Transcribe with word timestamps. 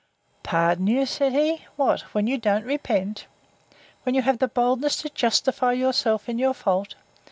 Pardon 0.41 0.87
you! 0.87 1.05
said 1.05 1.31
he, 1.33 1.63
What! 1.75 2.01
when 2.11 2.25
you 2.25 2.39
don't 2.39 2.65
repent?—When 2.65 4.15
you 4.15 4.23
have 4.23 4.39
the 4.39 4.47
boldness 4.47 4.95
to 5.03 5.09
justify 5.09 5.73
yourself 5.73 6.27
in 6.27 6.39
your 6.39 6.55
fault? 6.55 6.95